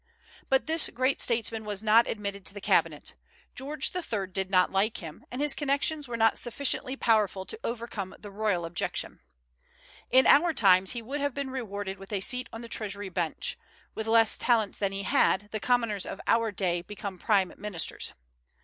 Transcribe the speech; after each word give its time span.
But 0.49 0.65
this 0.65 0.89
great 0.89 1.21
statesman 1.21 1.63
was 1.63 1.83
not 1.83 2.07
admitted 2.07 2.43
to 2.47 2.55
the 2.55 2.59
cabinet; 2.59 3.13
George 3.53 3.95
III. 3.95 4.25
did 4.31 4.49
not 4.49 4.71
like 4.71 4.97
him, 4.97 5.23
and 5.29 5.43
his 5.43 5.53
connections 5.53 6.07
were 6.07 6.17
not 6.17 6.39
sufficiently 6.39 6.95
powerful 6.95 7.45
to 7.45 7.59
overcome 7.63 8.15
the 8.17 8.31
royal 8.31 8.65
objection. 8.65 9.19
In 10.09 10.25
our 10.25 10.55
times 10.55 10.93
he 10.93 11.03
would 11.03 11.21
have 11.21 11.35
been 11.35 11.51
rewarded 11.51 11.99
with 11.99 12.11
a 12.11 12.19
seat 12.19 12.49
on 12.51 12.61
the 12.61 12.67
treasury 12.67 13.09
bench; 13.09 13.59
with 13.93 14.07
less 14.07 14.39
talents 14.39 14.79
than 14.79 14.91
he 14.91 15.03
had, 15.03 15.49
the 15.51 15.59
commoners 15.59 16.07
of 16.07 16.19
our 16.25 16.51
day 16.51 16.81
become 16.81 17.19
prime 17.19 17.53
ministers. 17.57 18.15